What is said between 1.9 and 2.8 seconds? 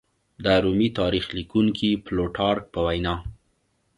پلوټارک په